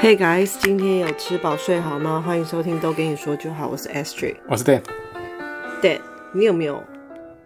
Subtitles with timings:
[0.00, 2.22] Hey guys，今天有吃饱睡好吗？
[2.24, 4.80] 欢迎收听都跟你说就好，我是 Astrid，我是 Dan。
[5.82, 6.00] Dan，
[6.32, 6.80] 你有没有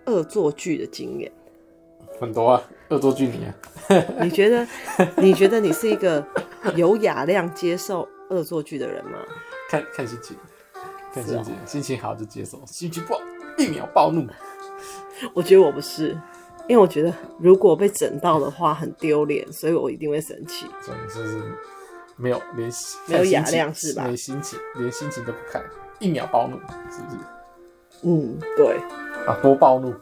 [0.04, 1.32] 恶作剧的经验？
[2.20, 4.04] 很多啊，恶作剧你啊？
[4.20, 4.66] 你觉得？
[5.16, 6.22] 你觉得你是一个
[6.76, 9.18] 有雅量接受恶作剧的人吗？
[9.70, 10.36] 看看心情，
[11.14, 13.20] 看心情，哦、心情好就接受，心情不好
[13.56, 14.26] 一秒暴怒。
[15.32, 16.10] 我觉得我不是，
[16.68, 17.10] 因为我觉得
[17.40, 20.66] 如果被整到的话很丢脸，所以我一定会生气。
[20.82, 21.40] 所以就是。
[22.22, 22.70] 没有连
[23.08, 24.04] 没有雅量是吧？
[24.04, 25.60] 连心情连心情都不看，
[25.98, 26.56] 一秒暴怒
[26.88, 27.18] 是不是？
[28.02, 28.76] 嗯，对。
[29.26, 29.92] 啊，多暴怒，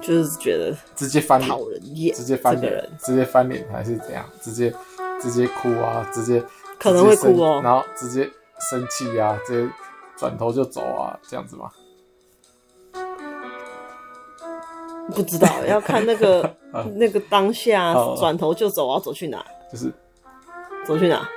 [0.00, 4.24] 就是觉得直接翻脸，讨人厌，直接翻脸，直接翻脸还是怎样？
[4.40, 4.72] 直接
[5.20, 6.42] 直接哭啊，直接
[6.78, 8.28] 可能会哭哦，然后直接
[8.70, 9.72] 生气啊，直接
[10.16, 11.70] 转头就走啊，这样子吗？
[15.14, 19.44] 不知道，要看那个、 啊、那个当下转头就走，我要走去哪？
[19.70, 19.92] 就是。
[20.86, 21.28] 走去哪？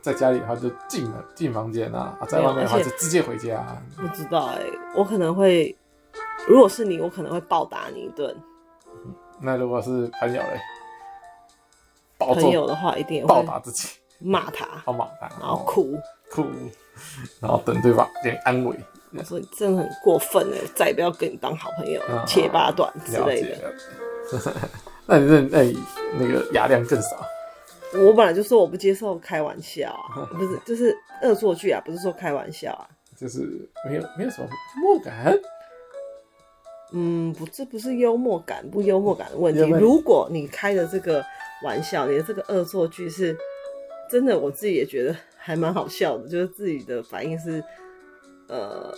[0.00, 3.64] 在家里的话就进了进房间啊，在外面的话就直接回家。
[3.96, 5.76] 不知道哎、欸，我可能会，
[6.46, 8.34] 如果是你，我可能会暴打你一顿。
[9.40, 10.60] 那如果是朋友嘞？
[12.18, 15.98] 朋友的话一定暴打自己，骂他，好骂他，然后哭
[16.30, 16.46] 哭，
[17.40, 18.76] 然后等对方点安慰。
[19.16, 23.74] 我说你真的很过分哎，再也不要跟你当好朋友，切八段之类的。
[25.06, 25.78] 那你那那你
[26.18, 27.16] 那个雅量更少。
[27.94, 32.86] 我本来就说我不接受开玩笑啊， 不是，就是恶作剧啊，不是说开玩笑啊，
[33.16, 33.40] 就是
[33.88, 35.38] 没有没有什么幽默感。
[36.92, 39.60] 嗯，不，这不是幽默感不幽默感的问题。
[39.60, 41.24] 如果你开的这个
[41.62, 43.36] 玩笑，你的这个恶作剧是
[44.10, 47.62] 真的，我自己也觉得还蛮好笑的，就是自己的反应是
[48.48, 48.94] 呃，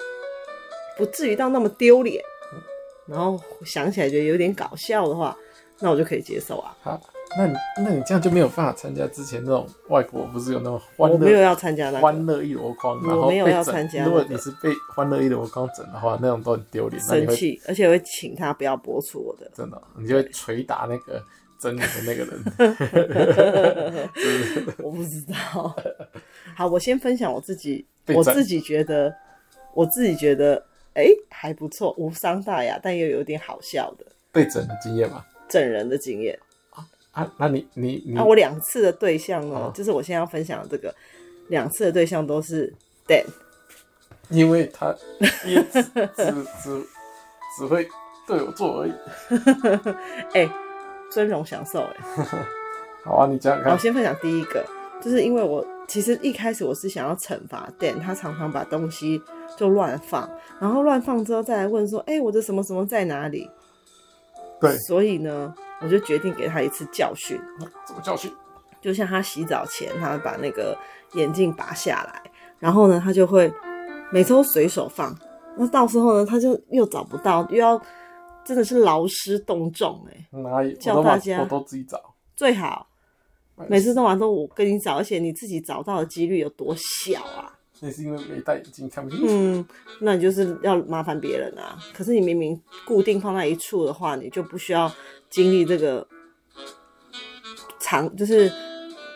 [0.97, 2.22] 不至于到那么丢脸，
[3.06, 5.36] 然后想起来觉得有点搞笑的话，
[5.80, 6.77] 那我就可以接受啊。
[6.82, 7.00] 好。
[7.39, 11.17] 那你那你这样就没有办法参加之前那种外国不是有那种欢乐？
[11.17, 14.11] 我没有要参加那个欢乐一箩筐，然后我没有要参加、那个。
[14.11, 19.49] 如果你是被欢乐一箩筐整的话，那种都很丢脸，生气，而且会请他不要播出我的。
[19.54, 21.22] 真的、喔，你就会捶打那个
[21.60, 24.09] 整你的那个人。
[24.83, 25.77] 我不知道。
[26.56, 29.15] 好，我先分享我自己， 我自己觉得，
[29.72, 30.56] 我自己觉得，
[30.94, 35.25] 哎、欸，还不错，无伤大雅，但又有点好笑的被整的经验吗？
[35.49, 36.37] 整人的经验。
[37.12, 40.94] 啊，那你你你，啊，我两次的对象呢，哦、就是我现在要分享的这个，
[41.48, 42.72] 两次的对象都是
[43.06, 43.25] Dan，
[44.28, 44.94] 因为他
[45.44, 46.87] 也只只只
[47.59, 47.88] 只会
[48.26, 48.93] 对我做而已。
[50.34, 50.50] 哎、欸，
[51.10, 51.97] 尊荣享受哎。
[53.03, 53.72] 好啊，你讲讲看。
[53.72, 54.65] 我先分享第一个，
[55.03, 59.21] 就是因为我其实一开始我是想要惩罚 Dan，他常常把东西
[59.56, 63.50] 就乱放，然后乱放之后再来问说，哎、欸，我的什么什么在哪里？
[64.60, 65.54] 对，所以呢。
[65.82, 67.41] 我就决定给他一次教训。
[67.87, 68.31] 怎么教训？
[68.82, 70.76] 就像他洗澡前，他会把那个
[71.15, 72.22] 眼镜拔下来，
[72.59, 73.50] 然后呢，他就会
[74.12, 75.19] 每次都随手放。
[75.56, 77.81] 那到时候呢，他就又找不到，又要
[78.44, 80.38] 真的是劳师动众哎。
[80.38, 80.75] 哪里？
[80.75, 81.98] 叫大家我都自己找。
[82.37, 82.87] 最好
[83.66, 87.56] 每次弄完都我跟你找，而且你自己找到的几率有多小啊？
[87.80, 89.26] 那是因为没戴眼镜看不清楚。
[89.28, 89.66] 嗯，
[90.00, 91.78] 那你就是要麻烦别人啊。
[91.94, 94.91] 可是你明明固定放在一处的话，你就不需要
[95.28, 96.06] 经历这个
[97.80, 98.52] 长就是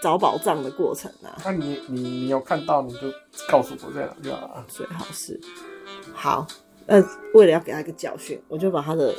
[0.03, 1.37] 找宝藏的过程啊。
[1.45, 3.01] 那你你你有看到，你就
[3.49, 4.65] 告诉我在哪就好了。
[4.69, 5.39] 最好是
[6.13, 6.47] 好。
[6.87, 7.03] 呃，
[7.33, 9.15] 为了要给他一个教训，我就把他的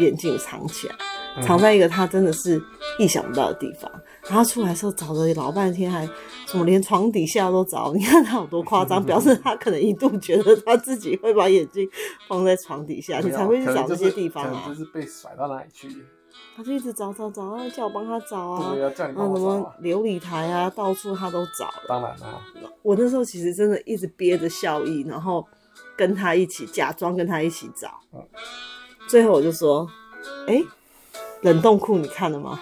[0.00, 0.96] 眼镜藏起来，
[1.42, 2.58] 藏在一个他真的是
[2.98, 3.90] 意想不到的地方。
[4.24, 6.08] 然后出来的时候找了老半天，还
[6.46, 7.92] 什么连床底下都找。
[7.94, 11.88] 你看他有多夸张，表示他可能一度觉得他自己会把眼镜
[12.28, 15.88] 放在床底下，你才会去找这些地方就是被甩到哪里去。
[16.54, 18.72] 他就一直找找找，叫我帮他找啊。
[18.74, 19.54] 对啊，叫你帮我找啊。
[19.54, 21.82] 什么琉璃台啊，到处他都找了。
[21.88, 22.40] 当然啦。
[22.82, 25.46] 我那时候其实真的一直憋着笑意，然后
[25.96, 28.00] 跟他一起假装跟他一起找。
[29.08, 29.88] 最后我就说
[30.46, 30.62] ：“哎，
[31.42, 32.60] 冷冻库你看了吗？”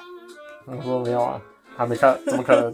[0.67, 1.41] 我说没有啊。
[1.77, 2.73] 还没看，怎么可能？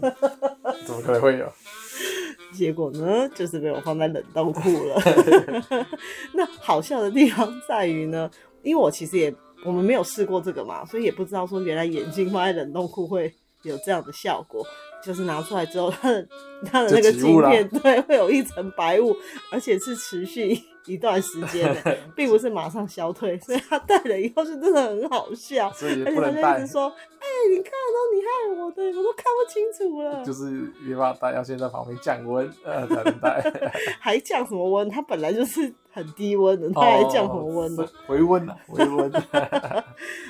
[0.85, 1.51] 怎么可能会有？
[2.53, 5.01] 结果呢，就是被我放在冷冻库了。
[6.33, 8.29] 那好笑的地方在于呢，
[8.61, 9.33] 因为我其实也
[9.65, 13.33] 我们没有试过这个嘛，所以也不知道说原来眼镜放在冷冻库会
[13.63, 14.65] 有这样的效果。
[15.03, 16.27] 就是拿出来之后，它的
[16.65, 19.15] 它的那个镜片对会有一层白雾，
[19.51, 23.37] 而且是持续一段时间的， 并不是马上消退。
[23.39, 26.87] 所以他戴了以后是真的很好笑，而且他就一直说
[27.19, 30.21] ：“哎、欸，你看都你害我的，我都看不清楚了。
[30.25, 33.43] ”就是别把戴要先在旁边降温，呃，才能戴。
[33.99, 34.87] 还降什么温？
[34.89, 37.87] 它本来就是很低温的，它还降什么温呢？
[38.05, 39.11] 回温了，回温。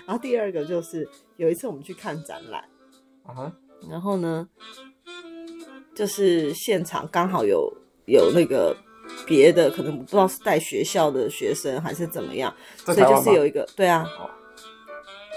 [0.06, 1.08] 然后第二个就是
[1.38, 2.64] 有一次我们去看展览，
[3.26, 3.52] 啊哈。
[3.90, 4.48] 然后呢，
[5.96, 7.72] 就是现场刚好有
[8.06, 8.76] 有那个
[9.26, 12.54] 别的，可能不知道是带学校的学生还是怎么样，
[12.86, 14.30] 所以就是有一个对啊，哦、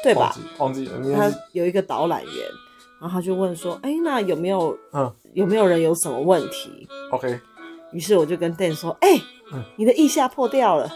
[0.03, 0.35] 对吧？
[0.59, 2.33] 忘记了，他有一个导览员，
[3.01, 7.41] 然后他就问说：“哎、欸，那有没有嗯有没有人有什么问题？”OK，
[7.93, 9.21] 于是我就跟 Dan 说：“哎、
[9.77, 10.93] 你的腋下破掉了。”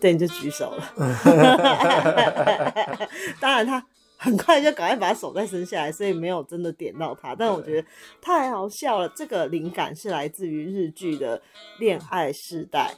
[0.00, 0.94] Dan 就举手了，
[3.40, 3.84] 当然他。
[4.20, 7.36] 很快就赶快把手再伸下来，所以没有真的点到他。
[7.36, 7.88] 但我觉得
[8.20, 9.08] 太好笑了。
[9.14, 11.38] 这个灵感是来自于日剧的
[11.78, 12.92] 《恋爱世代》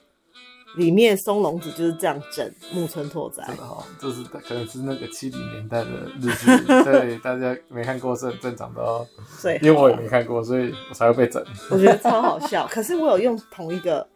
[0.79, 3.45] 里面，松隆子就是这样整木村拓哉。
[3.47, 5.91] 真的哈，这是可能是那个七零年代的
[6.21, 6.47] 日剧，
[6.85, 9.07] 对大家没看过是很正常的哦。
[9.43, 11.45] 对，因为我也没看过，所以我才会被整。
[11.71, 12.67] 我觉得超好笑。
[12.71, 14.09] 可是我有用同一个，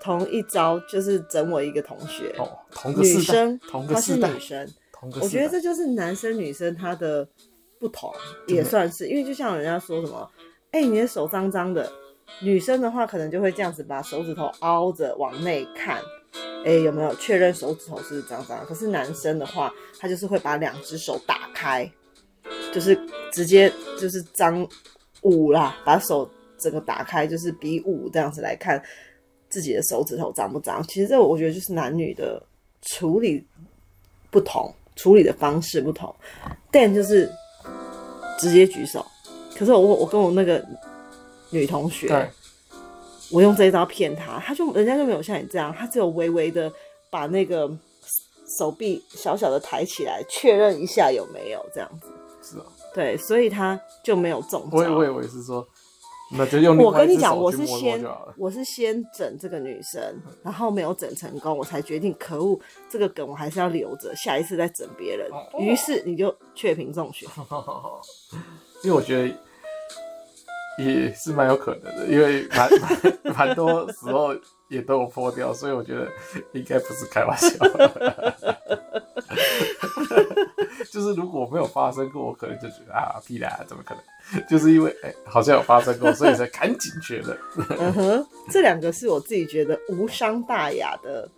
[0.00, 4.68] 同一招，就是整我一个同学，哦，同个女生，同个她是女生。
[5.02, 7.28] 我觉得这就是男生女生他的
[7.78, 8.12] 不同，
[8.48, 10.28] 也算是，因为就像人家说什么，
[10.70, 11.90] 哎、欸，你的手脏脏的，
[12.40, 16.00] 女生的话可能就会这样子把手指头凹着往内看，
[16.64, 18.64] 哎、欸，有没有确认手指头是脏脏？
[18.64, 21.88] 可是男生的话，他就是会把两只手打开，
[22.72, 22.98] 就是
[23.32, 24.66] 直接就是张
[25.22, 26.28] 五啦，把手
[26.58, 28.82] 整个打开，就是比五这样子来看
[29.50, 30.82] 自己的手指头脏不脏。
[30.84, 32.42] 其实这我觉得就是男女的
[32.80, 33.46] 处理
[34.30, 34.74] 不同。
[34.96, 36.12] 处理的方式不同
[36.72, 37.30] ，Dan 就是
[38.40, 39.04] 直接举手，
[39.54, 40.64] 可是我我跟我那个
[41.50, 42.28] 女同学，对
[43.30, 46.72] 我用这一招骗她，她就人家就没有像你这样，她只有微微的
[47.10, 47.70] 把那个
[48.58, 52.08] 手臂小小的抬起来，确认一下有没有这样子。
[52.42, 54.78] 是啊，对，所以她就没有中招。
[54.78, 55.66] 我以为我也是说。
[56.32, 58.04] 那就用我跟你讲，我是先
[58.36, 60.02] 我是先整这个女生，
[60.42, 62.58] 然后没有整成功，我才决定可恶，
[62.90, 65.30] 这个梗我还是要留着，下一次再整别人。
[65.60, 67.28] 于是你就雀屏中选，
[68.82, 69.32] 因为我觉得
[70.78, 72.68] 也是蛮有可能的，因为蛮
[73.22, 74.34] 蛮蛮多时候
[74.68, 76.08] 也都有破掉，所以我觉得
[76.52, 77.50] 应该不是开玩笑。
[80.90, 84.46] 就是如果没有发生过，我可能就觉得啊屁啦，怎么可能？
[84.48, 87.36] 就是因为哎、欸，好像有发生过，所以才赶紧觉得。
[87.78, 91.28] 嗯哼，这两个是我自己觉得无伤大雅的，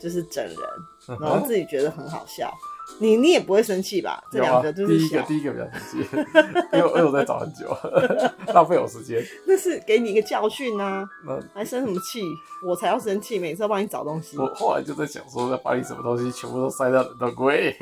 [0.00, 2.52] 就是整人，然后自己觉得很好笑。
[2.98, 4.22] 你你也不会生气吧？
[4.30, 5.98] 这两个就是第一个第一个比较生气，
[6.76, 7.74] 因为我因为我在找很久，
[8.52, 9.24] 浪费我时间。
[9.46, 11.08] 那是给你一个教训啊！
[11.24, 12.22] 那还生什么气？
[12.66, 14.36] 我才要生气，每次要帮你找东西。
[14.36, 17.74] 我后来就在想说，要把你什么东西全部都塞到冷冻柜。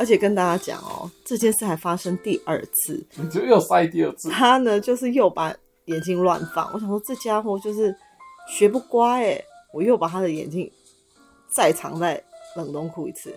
[0.00, 4.30] 而且跟大家讲哦，这件事还发生第二次，你就又塞第二次。
[4.30, 5.54] 他呢，就是又把
[5.84, 6.70] 眼镜乱放。
[6.72, 7.94] 我想说，这家伙就是
[8.48, 9.44] 学不乖哎，
[9.74, 10.72] 我又把他的眼镜
[11.50, 12.24] 再藏在
[12.56, 13.30] 冷冻库一次，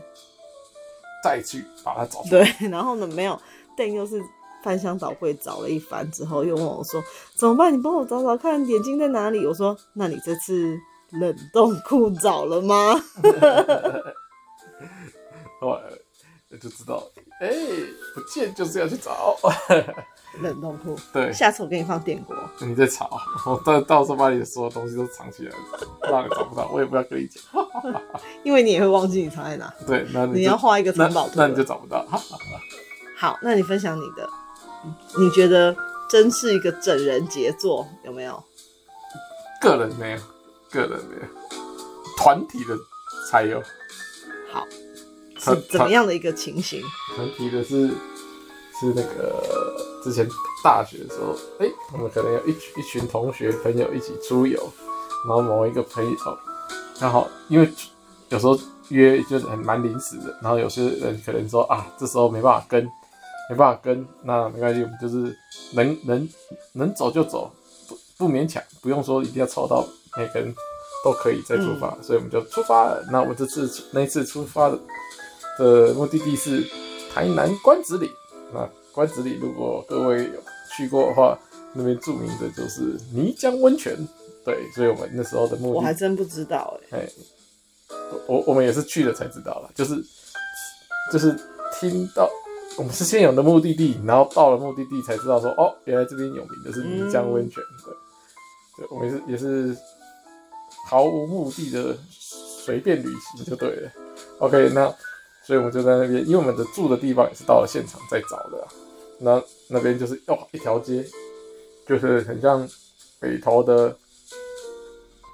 [1.21, 2.45] 再去把它找出来。
[2.57, 3.37] 对， 然后呢，没有，
[3.77, 4.23] 但又是
[4.63, 7.03] 翻箱倒柜找了一番之后，又问我说
[7.35, 7.73] 怎么办？
[7.73, 9.45] 你帮我找找看眼镜在哪里。
[9.45, 12.95] 我说，那你这次冷冻库找了吗？
[16.57, 17.03] 就知道，
[17.39, 19.37] 哎、欸，不见就是要去找
[20.41, 20.95] 冷冻库。
[21.11, 22.35] 对，下次我给你放电锅。
[22.59, 25.51] 你在吵，我到到时候把你的所有东西都藏起来，
[26.09, 26.69] 让你找不到。
[26.71, 27.43] 我也不要跟你讲，
[28.43, 29.71] 因为你也会忘记你藏在哪。
[29.85, 32.05] 对，那你，你要画一个藏宝图，那你就找不到。
[33.15, 34.27] 好，那你分享你的，
[35.17, 35.75] 你觉得
[36.09, 38.43] 真是一个整人杰作，有没有？
[39.61, 40.19] 个人没有，
[40.71, 41.21] 个人没有，
[42.17, 42.75] 团体的
[43.29, 43.61] 才有。
[44.51, 44.65] 好。
[45.43, 46.81] 是怎么样的一个情形？
[47.15, 47.87] 他提的是
[48.79, 50.27] 是那个之前
[50.63, 54.59] 大学的时候，哎、欸，我们可能有一群一群同学朋友一起出游，
[55.27, 56.17] 然后某一个朋友
[56.99, 57.69] 然后因为
[58.29, 58.57] 有时候
[58.89, 62.83] 约就是很蛮临时的，然后有些人可能说啊，这时候没办法跟，
[63.49, 65.35] 没办法跟，那没关系，我们就是
[65.73, 66.29] 能能
[66.73, 67.51] 能走就走，
[67.87, 69.85] 不不勉强，不用说一定要凑到
[70.17, 70.53] 每个人
[71.03, 73.03] 都可以再出发，嗯、所以我们就出发了。
[73.11, 74.79] 那我这次那一次出发的。
[75.57, 76.63] 的目的地是
[77.13, 78.09] 台南关子岭。
[78.53, 80.43] 那关子岭，如果各位有
[80.75, 81.39] 去过的话，
[81.73, 83.97] 那边著名的就是泥浆温泉。
[84.45, 87.13] 对，所以我们那时候的目的，我还真不知道哎、欸。
[88.27, 89.95] 我我们也是去了才知道了，就是
[91.11, 91.35] 就是
[91.79, 92.29] 听到
[92.77, 97.63] 我们是先有的目的地，然后到了目的地才知道说，哦，原来这边有名的是泥浆温泉。
[97.83, 99.77] 对，对，我们也是也是
[100.87, 103.91] 毫无目的的随便旅行就对了。
[104.39, 104.93] OK，那。
[105.45, 108.67] 所以我们就在那边，因为我们的住的地方也是到了现场再找的啊。
[109.19, 111.05] 那那边就是哦，一条街，
[111.87, 112.67] 就是很像
[113.19, 113.95] 北投的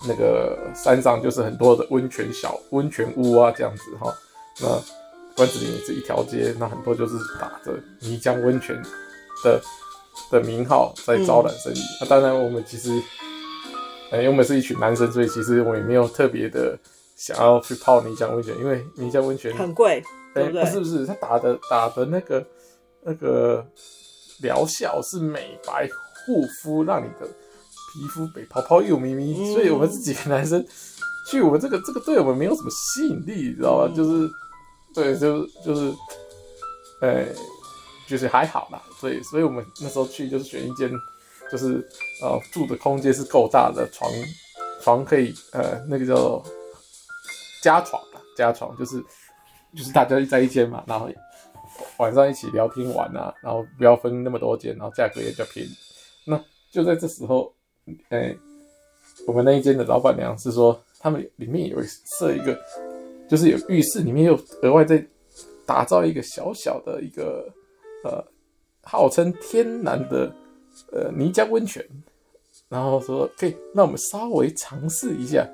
[0.07, 4.13] 那个山上，就是很多的温泉小温泉屋啊，这样子哈。
[4.61, 4.67] 那
[5.35, 8.75] 关子岭也是一条街，那很多就是打着泥浆温泉
[9.43, 9.61] 的
[10.31, 11.79] 的名号在招揽生意。
[12.01, 12.91] 那、嗯啊、当然，我们其实，
[14.11, 16.77] 哎、欸，因为我们是一群男生，所以其实我也没有特别的
[17.19, 20.01] 想要去泡泥浆温泉，因为泥浆温泉很贵，
[20.33, 20.63] 对不对？
[20.63, 22.45] 不是不是，他打的打的那个
[23.03, 23.63] 那个
[24.41, 25.87] 疗效是美白
[26.25, 30.65] 护肤，让你的皮肤被泡泡又咪咪，嗯、所以我们这几个男生
[31.29, 33.91] 去我们这个这个对我们没有什么吸引力，你知道吧？
[33.91, 34.29] 嗯、就是
[34.95, 35.91] 对，就是就是，
[37.01, 37.35] 哎、欸。
[38.07, 40.91] 就是还好啦，所以所以我们那时候去就是选一间，
[41.51, 41.75] 就是
[42.23, 44.11] 呃住的空间是够大的，床
[44.81, 46.43] 床可以呃那个叫
[47.61, 49.01] 做加床吧，加床就是
[49.75, 51.09] 就是大家在一间嘛，然后
[51.97, 55.69] 晚上一起聊天玩啊，然后不要分那么多间，然后价格也比较便宜。
[56.25, 56.39] 那
[56.71, 57.53] 就在这时候，
[58.09, 58.35] 哎、
[59.27, 61.77] 我们那一间的老板娘是说，他们里面有
[62.19, 62.59] 设一个，
[63.27, 65.05] 就是有浴室，里面又额外再
[65.65, 67.47] 打造一个小小的一个。
[68.01, 68.25] 呃，
[68.83, 70.33] 号称天然的
[70.93, 71.85] 呃泥浆温泉，
[72.69, 75.45] 然后说可以那我们稍微尝试一下。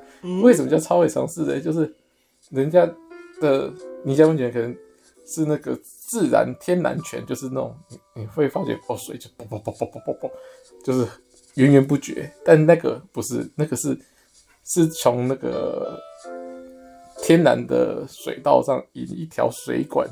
[0.44, 1.60] 为什么叫稍微尝试呢？
[1.60, 1.92] 就是
[2.50, 2.86] 人家
[3.42, 4.76] 的泥浆温泉可能
[5.26, 10.32] 是那个自然天然泉，就是那种你你会发觉哦，水就啵啵啵啵啵啵啵，
[10.84, 11.08] 就是
[11.56, 12.32] 源源不绝。
[12.44, 13.98] 但那个不是，那个是
[14.64, 16.00] 是从那个
[17.24, 20.08] 天然的水道上引一条水管。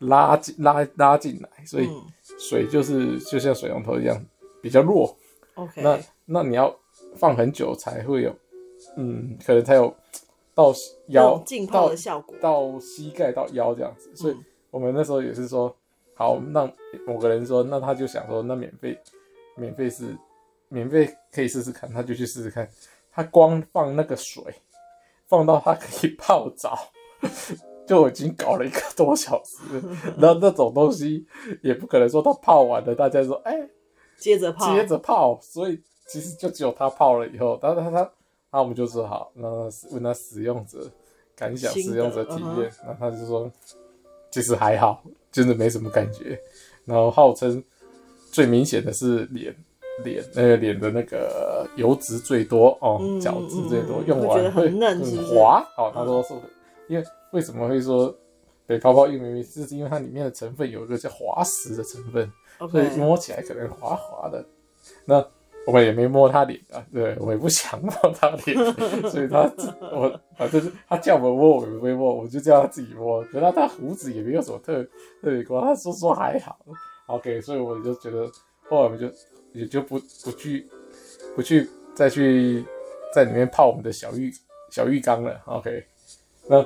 [0.00, 1.88] 拉进拉拉进来，所以
[2.38, 4.22] 水就是就像水龙头一样
[4.60, 5.16] 比较弱。
[5.54, 6.74] OK，那那你要
[7.14, 8.34] 放很久才会有，
[8.96, 9.94] 嗯，可能才有
[10.54, 10.72] 到
[11.08, 14.10] 腰浸泡的效果，到，到膝盖到腰这样子。
[14.14, 14.36] 所以
[14.70, 15.74] 我们那时候也是说，
[16.14, 16.70] 好，那
[17.06, 18.98] 某个人说，那他就想说，那免费
[19.56, 20.16] 免费是
[20.68, 22.68] 免费可以试试看，他就去试试看。
[23.10, 24.42] 他光放那个水，
[25.26, 26.76] 放到他可以泡澡。
[27.86, 29.58] 就已经搞了一个多小时，
[30.18, 31.24] 然后那种东西
[31.62, 33.70] 也不可能说他泡完了，大家说哎、欸，
[34.18, 38.10] 接着泡，接着泡，所以其实就只有他泡了以后，他他他，
[38.50, 39.48] 那我们就说好，那
[39.90, 40.90] 问他使用者
[41.34, 43.50] 感想、使用者体验，那、他就说
[44.30, 46.40] 其实还好，真的没什么感觉。
[46.84, 47.62] 然后号称
[48.30, 49.54] 最明显的是脸
[50.04, 55.66] 脸那个脸的那个油脂最多哦，角质最多，用完会很嫩，滑。
[55.76, 56.34] 哦，他说是
[56.88, 57.04] 因为。
[57.32, 58.16] 为什么会说
[58.66, 59.42] 被泡泡又咪咪？
[59.42, 62.32] 就是因为它里面的成分有一个叫滑石的成分
[62.70, 64.42] 所以摸起来可能滑滑的。
[65.04, 65.20] 那
[65.66, 68.56] 我们也没摸他脸啊，对，我也不想摸他脸，
[69.10, 69.42] 所以他
[69.92, 73.22] 我反正他叫我们摸，我们没摸，我就叫他自己摸。
[73.24, 74.82] 可是他他胡子也没有什么特
[75.20, 76.58] 特别光，他说说还好。
[77.06, 78.30] OK，所以我就觉得
[78.68, 79.10] 后来我们就
[79.52, 80.66] 也就不不去
[81.34, 82.64] 不去再去
[83.12, 84.32] 在里面泡我们的小浴
[84.70, 85.40] 小浴缸了。
[85.46, 85.84] OK，
[86.48, 86.64] 那。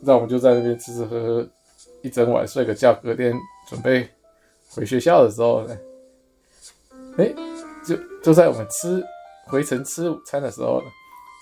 [0.00, 1.48] 那我们就在那边吃吃喝喝
[2.02, 3.34] 一整晚，睡个觉，隔天
[3.68, 4.08] 准备
[4.70, 5.78] 回学校的时候呢，
[7.16, 7.34] 哎、欸，
[8.24, 9.04] 就在我们吃
[9.46, 10.86] 回程吃午餐的时候呢，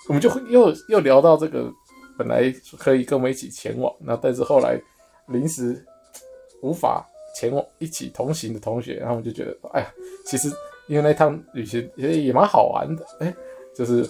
[0.09, 1.71] 我们就会又又聊到这个，
[2.17, 4.77] 本来可以跟我们一起前往，那但是后来
[5.27, 5.81] 临时
[6.61, 9.87] 无法前往一起同行的同学，然后我们就觉得，哎呀，
[10.25, 10.51] 其实
[10.87, 13.33] 因为那趟旅行也也蛮好玩的，哎、
[13.73, 14.05] 就是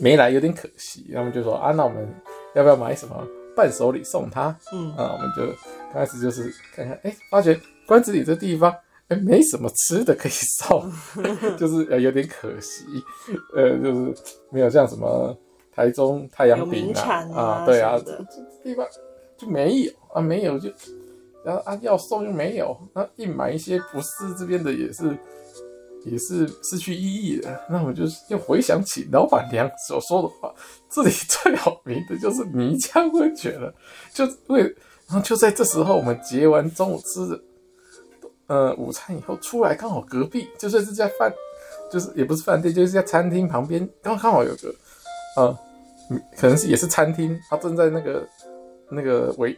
[0.00, 2.08] 没来有点可惜，然后就说啊，那我们
[2.54, 3.14] 要不要买什么？
[3.54, 5.52] 伴手礼送他，嗯啊，我们就
[5.92, 8.74] 开始就是看看，哎、发觉关子岭这地方，
[9.08, 10.90] 哎、欸，没什么吃的可以送，
[11.58, 12.84] 就是呃有点可惜，
[13.54, 14.14] 呃，就是
[14.50, 15.36] 没有像什么
[15.74, 17.02] 台中太阳饼啊，
[17.34, 18.86] 啊，啊，对啊，这这地方
[19.36, 20.70] 就没有啊，没有就，
[21.44, 25.16] 然后啊要送又没有，那硬买一些不是这边的也是。
[26.04, 27.60] 也是失去意义的。
[27.68, 30.54] 那我就是又回想起老板娘所说的话，
[30.88, 33.74] 这里最有名的就是泥浆温泉了。
[34.14, 34.62] 就为，
[35.08, 37.38] 然后就在这时候，我们结完中午吃的，
[38.48, 41.32] 呃，午餐以后出来，刚好隔壁就是这家饭，
[41.90, 44.74] 就是也不是饭店，就是在餐厅旁边，刚刚好有个，
[45.36, 45.58] 呃，
[46.36, 48.28] 可能是也是餐厅，他正在那个
[48.90, 49.56] 那个围，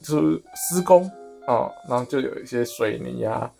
[0.00, 1.10] 就是施工
[1.46, 3.50] 啊，然后就有一些水泥啊，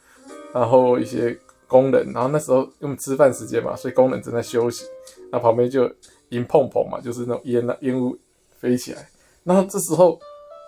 [0.54, 1.37] 然后一些。
[1.70, 4.87] 工人，然后那时候用吃饭时间嘛，所以工人正在休息。
[5.30, 5.82] 那旁边就
[6.30, 8.16] 迎碰碰嘛，就是那种烟烟雾
[8.58, 9.06] 飞起来。
[9.44, 10.18] 然后这时候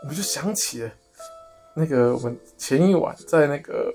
[0.03, 0.91] 我们就想起了
[1.75, 3.93] 那个我们前一晚在那个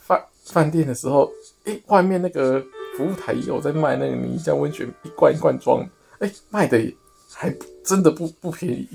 [0.00, 1.30] 饭饭店的时候，
[1.64, 2.60] 哎，外面那个
[2.96, 5.86] 服务台也有在卖那个泥浆温泉，一罐一罐装，
[6.18, 6.94] 哎，卖的也
[7.32, 8.88] 还真的不不便宜，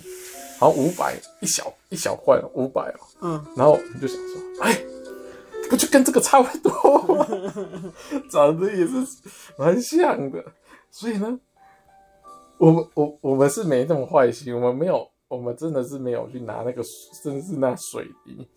[0.59, 2.99] 好像五百一小一小罐五百哦。
[3.21, 4.77] 嗯，然后我们就想说，哎。
[5.69, 7.27] 不就跟这个差不多吗？
[8.31, 8.93] 长得也是
[9.57, 10.41] 蛮像的，
[10.89, 11.37] 所以呢，
[12.57, 18.47] 我们我我们是没那么坏心，我们没有，我们真的是没有去拿那个，甚至是那水泥，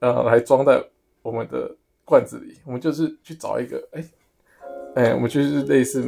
[0.00, 0.82] 呃，来装在
[1.22, 4.08] 我们的罐子里，我们就是去找一个，哎、欸，
[4.94, 6.04] 哎、欸，我们就是类似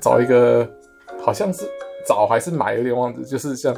[0.00, 0.70] 找一个，
[1.20, 1.66] 好像是
[2.06, 3.74] 找还是买，有点忘记，就是像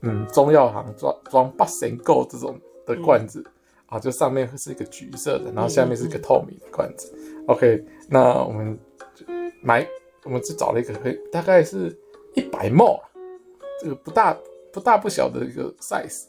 [0.00, 3.52] 嗯中药行装装八仙购这种的罐子、嗯、
[3.86, 7.14] 啊，就上面是一个橘色的，然后下面是一个透明的罐子。
[7.46, 8.76] OK，那我们
[9.14, 9.24] 就
[9.62, 9.86] 买，
[10.24, 10.92] 我们就找了一个，
[11.30, 11.96] 大概是
[12.34, 13.00] 一百 ml，
[13.82, 14.36] 这个不大
[14.72, 16.24] 不大不小的一个 size，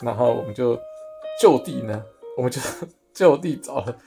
[0.00, 0.78] 然后我们就
[1.40, 2.02] 就地呢，
[2.36, 2.60] 我们就。
[3.14, 3.98] 就地找了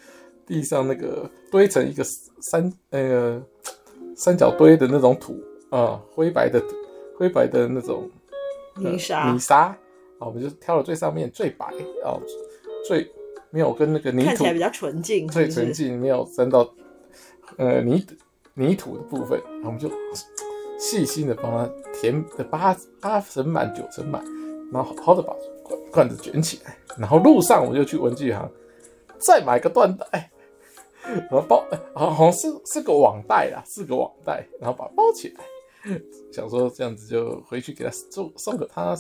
[0.48, 2.02] 地上那个堆成一个
[2.40, 3.44] 三那个
[4.16, 5.38] 三角堆的那种土
[5.70, 6.64] 啊，灰白的
[7.18, 8.10] 灰白的那种
[8.78, 9.78] 泥沙泥沙啊，
[10.20, 11.66] 我们就挑了最上面最白
[12.06, 12.16] 啊，
[12.88, 13.06] 最
[13.50, 16.74] 没有跟那个泥土看起来比较纯净，最纯净没有沾到
[17.58, 18.08] 呃泥
[18.54, 19.92] 泥土的部分，我们就
[20.80, 21.70] 细心的帮它
[22.02, 24.24] 填的八八成满九成满，
[24.74, 25.32] 然后好好的把
[25.64, 28.52] 罐罐子卷起来，然后路上我就去文具行。
[29.20, 30.32] 再买个缎带，
[31.04, 36.02] 然后包，好好像是是个网袋啦，是个网袋，然后把它包起来，
[36.34, 38.98] 想说这样子就回去给他送送给他，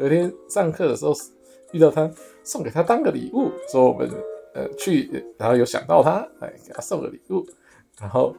[0.00, 1.12] 有一天上课的时候
[1.70, 2.10] 遇到他，
[2.42, 4.10] 送给他当个礼物，说我们
[4.54, 7.46] 呃去，然后有想到他，哎，给他送个礼物，
[8.00, 8.34] 然后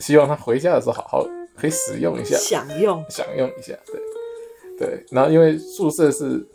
[0.00, 6.46] 希望他回家的时候好好可以使用一下，享用享用一下，对对，然后因为宿舍是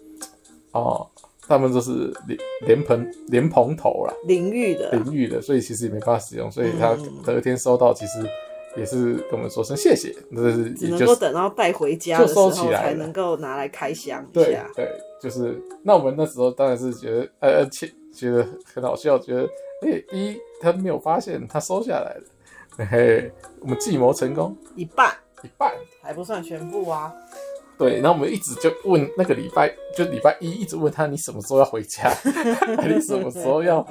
[0.71, 1.07] 哦。
[1.47, 6.51] 他们都是莲莲蓬莲蓬头啦，淋浴的淋浴的，所以其实也没办法使用。
[6.51, 8.23] 所以他隔天收到，其实
[8.77, 14.69] 也是跟我们说声谢谢，那、就是只能够等到带回家的时候才能够拿来开箱一下。
[14.75, 19.41] 对对，就是那我们那时候当然是觉得呃，且觉得很好笑，觉得
[19.81, 22.23] 哎、一他没有发现他收下来了，
[22.79, 27.13] 嘿嘿，我们计谋成功一半一半还不算全部啊。
[27.77, 32.09] 对，然后我们一直就问那个礼拜，就礼拜一一直问他，你什么时候要回家？
[32.85, 33.85] 你什么时候要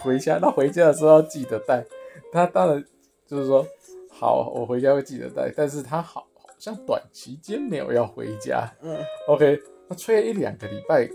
[0.00, 0.38] 回家？
[0.42, 1.84] 那回家的时候要记得带。
[2.32, 2.84] 他当然
[3.26, 3.64] 就是说，
[4.10, 5.52] 好，我回家会记得带。
[5.56, 6.26] 但是他好
[6.58, 8.68] 像短期间没有要回家。
[8.80, 8.96] 嗯
[9.28, 11.08] ，OK，他催了一两个礼拜，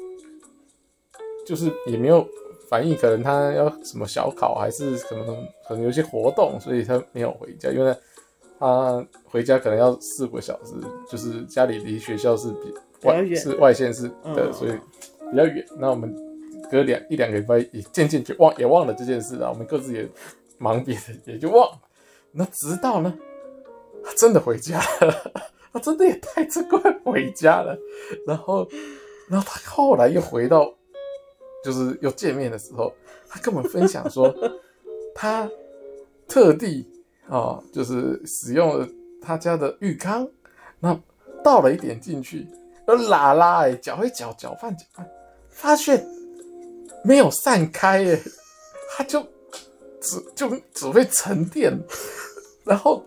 [1.45, 2.27] 就是也没有
[2.69, 7.95] 反应，可能他要什么小考还是什么，可能有些活动，所以他没有回家，因为。
[8.59, 10.73] 他回家可能要四五个小时，
[11.07, 14.71] 就是家里离学校是比外是外县市的，嗯、所以
[15.29, 15.63] 比较远。
[15.77, 16.11] 那我们
[16.71, 20.09] 隔两一两个礼拜也渐渐就忘也忘了这件事了，我们各自也
[20.57, 21.79] 忙别的，也就忘了。
[22.31, 23.13] 那直到呢，
[24.03, 25.31] 他真的回家了，
[25.71, 27.77] 他真的也带着罐回家了。
[28.25, 28.67] 然后，
[29.29, 30.73] 然后他后来又回到，
[31.63, 32.93] 就是又见面的时候，
[33.27, 34.33] 他跟我们分享说，
[35.15, 35.49] 他
[36.27, 36.87] 特地。
[37.29, 38.87] 啊、哦，就是使用了
[39.21, 40.25] 他家的浴缸，
[40.79, 40.97] 那
[41.43, 42.47] 倒了一点进去，
[42.85, 45.05] 而拉拉哎，搅一搅，搅拌搅拌，
[45.49, 46.07] 发现
[47.03, 48.17] 没有散开哎，
[48.95, 49.21] 他就
[49.99, 51.77] 只就只会沉淀，
[52.63, 53.05] 然后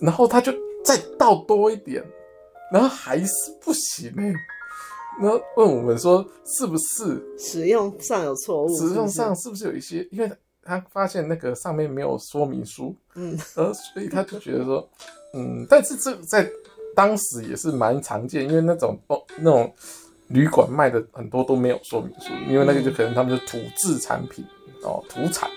[0.00, 0.50] 然后他就
[0.82, 2.02] 再倒多一点，
[2.72, 4.32] 然后还是不行哎，
[5.20, 8.76] 然后问我们说是不是使用上有错误？
[8.76, 10.30] 使用上是不是有一些因为？
[10.68, 14.90] 他发现那个上面没有说明书，嗯，呃，所以他就觉得说，
[15.32, 16.44] 嗯，但是这在
[16.92, 19.72] 当时也是蛮常见，因为那种哦，那种
[20.26, 24.44] 旅馆卖的很多都没有说明书，因为那个就可能他们是土制产品
[24.82, 25.48] 哦，土产，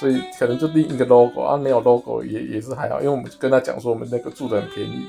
[0.00, 5.06] 所以可能就另一个 logo 啊，没有 logo 也也是还好，因为我们跟他讲说我们那个住的很便宜，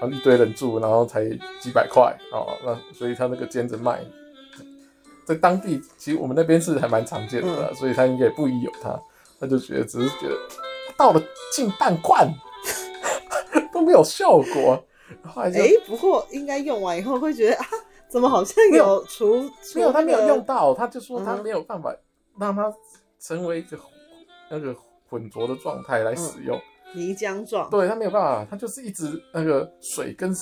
[0.00, 1.28] 然后一堆人住，然后才
[1.60, 4.00] 几百块哦，那所以他那个兼着卖。
[5.24, 8.96] 在当地，其实我们那边是还蛮常见的，嗯、所以他应该也不疑有他，
[9.40, 10.38] 他就觉得只是觉得
[10.96, 11.20] 倒了
[11.52, 12.32] 近半罐
[13.74, 14.80] 都没有效果，
[15.24, 17.66] 然后哎、欸，不过应该用完以后会觉得啊，
[18.08, 21.92] 怎么好像有除没有，没有他没有用到，他就说他没有办法
[22.38, 22.72] 让它
[23.18, 23.76] 成为一个
[24.48, 24.76] 那个
[25.10, 26.62] 混浊的状态来使用，嗯、
[26.96, 30.34] 泥浆状，对他没有办法，他就是一直那个水跟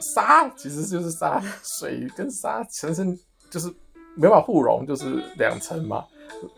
[0.00, 3.16] 沙其实就是沙，水跟沙全身
[3.50, 3.72] 就是。
[4.16, 6.04] 没办法互溶，就是两层嘛，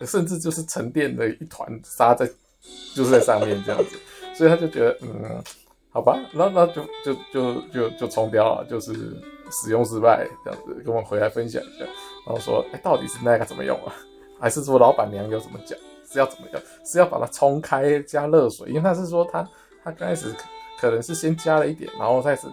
[0.01, 2.29] 甚至就是沉淀的一团沙在，
[2.95, 3.97] 就是在上面这样子，
[4.35, 5.41] 所以他就觉得，嗯，
[5.89, 8.93] 好吧，那那就就就就就冲掉了，就是
[9.49, 11.85] 使用失败这样子，跟我回来分享一下，
[12.27, 13.91] 然后说，哎，到底是那个怎么用啊？
[14.39, 15.75] 还是说老板娘有怎么讲？
[16.11, 16.61] 是要怎么样？
[16.85, 18.69] 是要把它冲开加热水？
[18.69, 19.41] 因为他是说他
[19.83, 20.33] 他刚开始
[20.79, 22.47] 可能是先加了一点，然后开始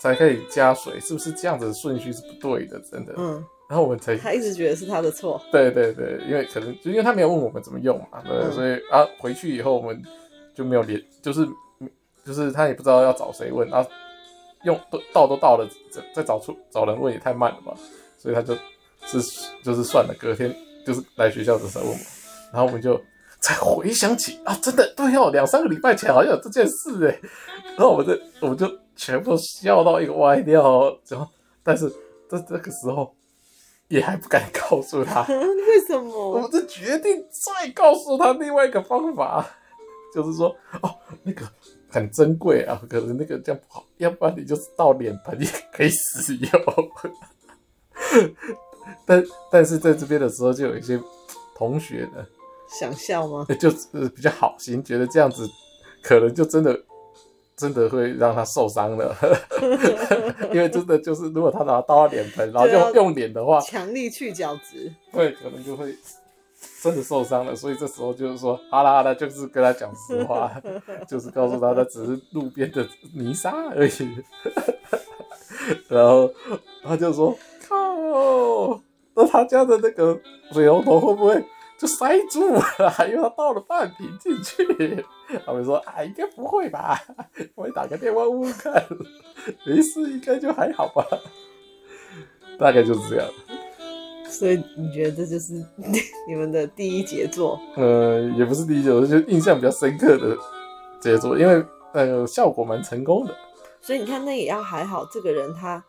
[0.00, 2.80] 才可以加水，是不是这样子的顺序是不对的？
[2.80, 3.44] 真的，嗯。
[3.68, 10.02] 然后我们才他一直觉得是他的错，对对对，因为可能就因为他没有问我们怎么用嘛，对，嗯、所以啊回去以后我们
[10.56, 11.46] 就没有连，就是
[12.26, 13.86] 就是他也不知道要找谁问啊，
[14.64, 17.72] 用都到都到了，再再找出找人问也太慢了吧，
[18.18, 18.56] 所以他就
[19.06, 19.20] 是
[19.62, 20.52] 就是算了，隔天
[20.84, 21.98] 就是来学校的时候问我，
[22.52, 23.00] 然后我们就
[23.40, 27.20] 才回想起啊，真的对哦，两三个礼拜前好像有这件事哎，
[27.76, 30.62] 然后我们就我们就全部笑到一个歪掉，
[31.08, 31.26] 然后
[31.62, 31.88] 但是
[32.28, 33.14] 在这个时候
[33.88, 36.30] 也还不敢告诉他， 为什么？
[36.32, 39.44] 我们就决定再告诉他另外一个方法，
[40.14, 41.44] 就是说哦，那个
[41.88, 46.50] 很珍贵啊，可是那个这样不好，要不然你就是倒脸盆也可以使用。
[49.06, 51.00] 但但是在这边的时候，就有一些
[51.54, 52.24] 同学呢，
[52.78, 53.46] 想笑吗？
[53.58, 55.48] 就是比较好心，觉得这样子
[56.02, 56.78] 可能就真的
[57.56, 59.14] 真的会让他受伤了，
[60.52, 65.94] 因为真的就是如果他拿刀脸盆，然后用用脸的话，强力去角质，对，可能就会
[66.82, 67.54] 真的受伤了。
[67.54, 70.50] 所以这时候就是说，好啦好啦，就是跟他讲实话，
[71.08, 73.92] 就是告诉他，他只是路边的泥沙而已。
[75.88, 76.30] 然后
[76.82, 77.36] 他就说。
[77.68, 77.76] 靠，
[79.14, 80.18] 那他家的那个
[80.50, 81.44] 水龙头会不会
[81.80, 82.62] 就塞住了？
[83.08, 85.04] 因为他倒了半瓶进去。
[85.46, 87.00] 他们说啊，应该不会吧？
[87.54, 88.86] 我会打个电话问问看，
[89.66, 91.02] 没事，应该就还好吧。
[92.58, 93.26] 大概就是这样。
[94.28, 95.54] 所以你觉得这就是
[96.28, 97.58] 你们的第一杰作？
[97.76, 100.36] 呃，也不是第一杰作，就印象比较深刻的
[101.00, 101.64] 杰作，因为
[101.94, 103.34] 呃效果蛮成功的。
[103.80, 105.82] 所以你看，那也要还好，这个人他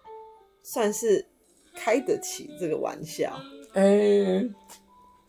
[0.64, 1.28] 算是。
[1.74, 3.32] 开得起这个玩笑，
[3.76, 4.52] 哎、欸，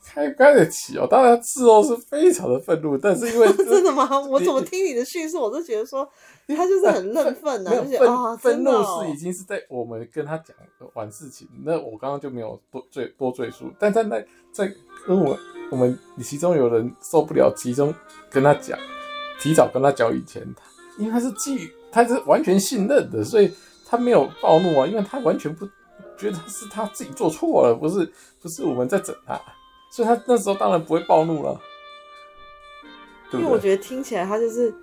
[0.05, 1.07] 开不开得起哦？
[1.09, 4.09] 当然事后是非常的愤怒，但是因为 真的吗？
[4.29, 6.09] 我怎么听你的叙述，我都觉得说
[6.49, 10.57] 他就是很 愤愤啊，愤愤怒是已经是在我们跟他讲
[10.95, 13.71] 完事情，那我刚刚就没有多赘多赘述。
[13.79, 14.21] 但在那
[14.53, 14.73] 在
[15.07, 15.39] 跟我
[15.71, 17.95] 我们其中有人受不了，其中
[18.31, 18.79] 跟他讲，
[19.41, 20.65] 提早跟他讲以前，他
[20.99, 23.53] 因为他是基于他是完全信任的，所以
[23.87, 25.69] 他没有暴怒啊，因为他完全不。
[26.19, 28.09] 觉得是他自己做错了，不是
[28.41, 29.35] 不是我们在整他，
[29.93, 31.61] 所以他那时候当然不会暴怒了。
[33.33, 34.75] 因为我觉得听起来他就是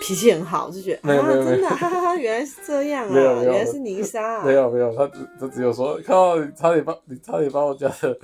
[0.00, 4.38] 脾气很好，就觉得啊，真的，哈哈哈，原来是这样啊，原来是泥沙。
[4.38, 8.18] 啊没有没有，他只他只有说，靠，你差点把你差点把我家的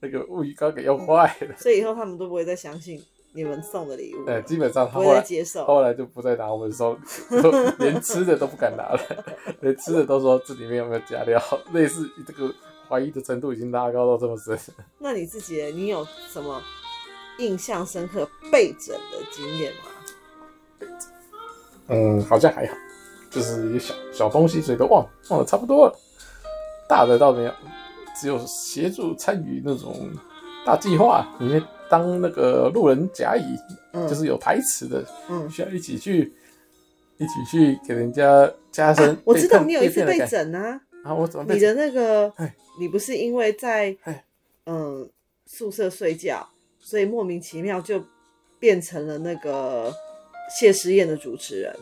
[0.00, 1.54] 那个乌鱼缸给用坏了。
[1.58, 3.00] 所以以后他们都不会再相信。
[3.34, 6.94] 你们送的礼物，哎，基本上他后来接受，后来就不再拿我们收，
[7.80, 9.00] 连吃的都不敢拿了，
[9.62, 12.52] 连吃的都说这里面有没有加料，类似这个
[12.92, 14.58] 怀疑的程度已经拉高到这么深。
[15.00, 16.60] 那你自己，你有什么
[17.38, 19.88] 印象深刻被整的经验吗？
[20.78, 21.08] 被整，
[21.88, 22.74] 嗯，好像还好，
[23.30, 25.98] 就是一个小小东西，所以都忘忘了差不多了。
[26.86, 27.54] 大的倒没有，
[28.20, 30.10] 只有协助参与那种
[30.66, 31.62] 大计划里面。
[31.88, 33.42] 当那个路人甲乙，
[33.92, 36.32] 嗯、就是有台词的，嗯，需要一起去，
[37.18, 39.16] 一起去给人家加深、啊。
[39.24, 41.54] 我知道你有一次被整啊，啊，我怎么被？
[41.54, 42.32] 你的那个，
[42.78, 43.96] 你不是因为在
[44.66, 45.08] 嗯
[45.46, 48.02] 宿舍睡觉，所以莫名其妙就
[48.58, 49.92] 变成了那个
[50.58, 51.76] 谢师宴的主持人，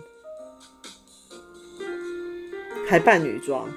[2.88, 3.68] 还扮女装。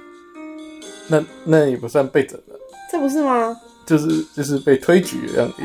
[1.09, 2.57] 那那也不算被整了，
[2.89, 3.59] 这不是吗？
[3.85, 5.55] 就是就是被推举的样子。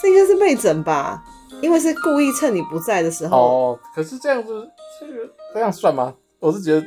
[0.00, 1.24] 这应该是被整吧，
[1.60, 3.36] 因为是故意趁你不在的时候。
[3.36, 6.14] 哦，可是这样子，这个这样算吗？
[6.38, 6.86] 我是觉得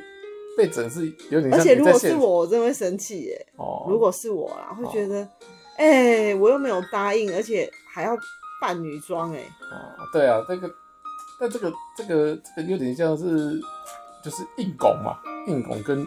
[0.57, 1.59] 被整是有点像。
[1.59, 3.47] 而且如果是我，我真的会生气耶。
[3.55, 5.21] 哦，如果是我啊，会觉得，
[5.77, 8.17] 哎、哦欸，我又没有答应，而且还要
[8.59, 9.39] 扮女装，哎。
[9.39, 10.69] 哦，对啊，这个，
[11.39, 13.61] 但这个这个这个有点像是，
[14.25, 16.05] 就是硬拱嘛，硬拱跟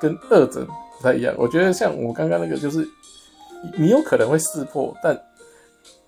[0.00, 1.34] 跟恶整不太一样。
[1.36, 2.88] 我觉得像我刚刚那个，就是
[3.76, 5.20] 你有可能会识破，但。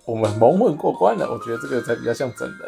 [0.05, 2.59] 我们蒙混过关了，我觉得这个才比较像整人，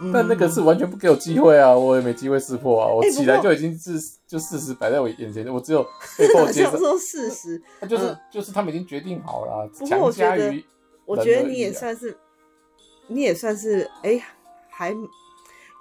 [0.00, 5.82] 嗯、但那个是完全不给我机会啊，我也没机会识破啊，我起来就已经是就事实摆在我眼前，我只有
[6.16, 6.76] 被迫接受。
[6.78, 10.64] 说事实，他 就是、嗯、就是他们已经决定好了，强加于。
[11.04, 12.16] 我觉得你也算是，
[13.08, 14.24] 你也算是，哎、欸，
[14.70, 14.96] 还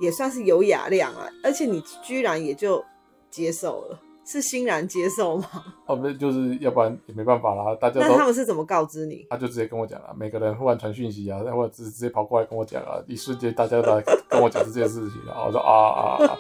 [0.02, 2.84] 也算是有雅量啊，而且你居然也就
[3.30, 4.00] 接受了。
[4.30, 5.46] 是欣然接受吗？
[5.88, 7.76] 哦，不是，就是要不然也没办法啦。
[7.82, 9.26] 大家都那他们是怎么告知你？
[9.28, 16.38] 他就直接跟我讲了，每个人忽然传讯息啊，或者直直接跑过来跟我讲啊，一瞬间大家都来跟我讲这件事情，然后我说啊啊啊，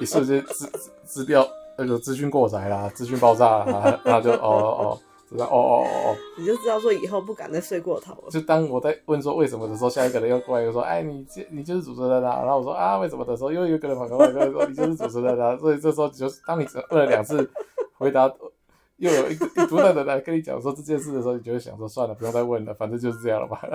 [0.00, 0.66] 一瞬间资
[1.04, 1.46] 资料
[1.76, 4.98] 那个资讯过载啦，资讯爆炸啦，然后就哦哦。
[5.30, 8.30] 哦知道哦哦哦哦，你就知道说以后不敢再睡过头了。
[8.30, 12.40] 就当我在问说为什么的时候，下一个人又过来又说，哎，你你就是主持人啊。
[12.40, 15.56] 然后我说啊，为什么的时候，又有一个人跑过来跟我说，你就是主持人啊。
[15.58, 17.50] 所以这时候就是当你问了两次，
[17.98, 18.32] 回答
[18.96, 23.60] 又有一个不断的来跟你讲说这件事的时候，你就会想说算了，不用再问了，反正就是这样了吧。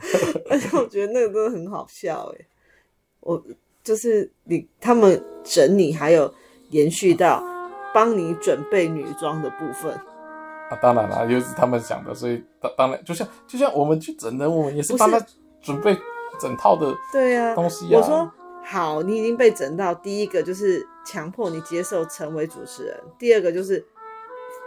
[0.50, 2.46] 而且我觉得那个真的很好笑哎，
[3.20, 3.42] 我
[3.84, 6.32] 就是你他们整你，还有
[6.70, 7.55] 延续到。
[7.96, 9.90] 帮你准备女装的部分，
[10.68, 15.18] 啊，当然了，又是他们想的，所以当当然就像就像我们去整人，我们也是帮他
[15.62, 15.98] 准备
[16.38, 17.98] 整套的对呀东西啊。
[17.98, 18.30] 我说
[18.62, 23.82] 好，你已经被整到，第一个就是强迫你接受成为主持人，第二个就是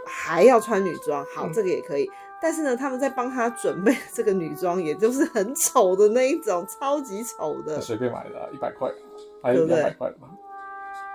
[0.08, 2.10] 还要穿女装，好，嗯、这个也可以。
[2.42, 8.90] 但是呢，他们在帮他准备这个女装，也就是很丑的那一种，超级丑的，随便买的，一百块，
[9.44, 10.28] 还有两百块吧？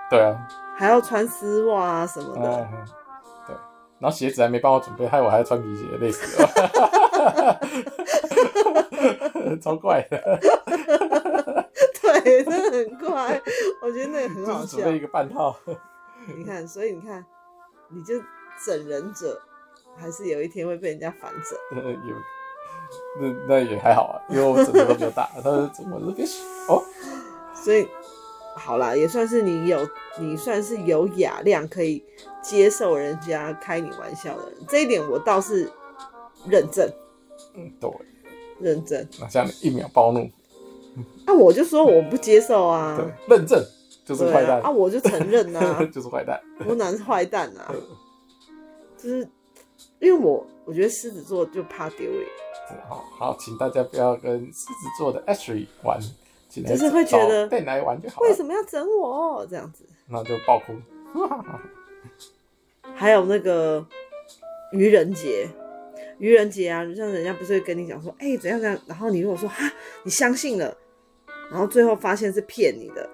[0.09, 2.41] 对啊，还要穿丝袜啊什么的。
[2.41, 2.85] 嗯嗯
[3.97, 6.49] 然后鞋子还没帮我准备，害我还要穿皮鞋，累死了，
[9.63, 10.17] 超怪的。
[12.01, 13.41] 对，真的很怪。
[13.81, 14.77] 我觉得那个很好笑。
[14.77, 15.55] 准备一个半套。
[16.37, 17.25] 你看，所以你看，
[17.87, 18.15] 你就
[18.65, 19.41] 整人者，
[19.95, 21.57] 还是有一天会被人家反整。
[21.81, 22.15] 有，
[23.21, 26.25] 那那也还好啊，因为我整的都比较大，他是怎么都别
[26.67, 26.83] 哦。
[27.53, 27.87] 所以。
[28.55, 29.87] 好啦，也算是你有，
[30.19, 32.03] 你算是有雅量，可以
[32.41, 35.69] 接受人家开你玩笑的人，这一点我倒是
[36.47, 36.89] 认证。
[37.53, 37.89] 嗯，对，
[38.59, 39.05] 认证。
[39.19, 40.29] 那这样一秒暴怒，
[41.25, 42.95] 那、啊、我就说我不接受啊。
[43.27, 43.61] 对，认证
[44.05, 47.73] 就是坏蛋啊，啊，我就承认啊， 就是坏蛋，我哪是坏蛋啊？
[48.97, 49.27] 就是
[49.99, 52.25] 因为我我觉得狮子座就怕丢脸。
[52.87, 55.99] 好好，请大家不要跟狮子座的 Ashley 玩。
[56.63, 59.85] 就是会觉得被来玩就好，为什么要整我这样子？
[60.07, 60.73] 那就爆哭。
[62.95, 63.85] 还有那个
[64.71, 65.49] 愚人节，
[66.19, 69.69] 愚人节啊，像人家不是会跟你讲说，哎、欸，怎样怎样，然后你如果说哈，
[70.03, 70.75] 你相信了，
[71.49, 73.09] 然后最后发现是骗你的，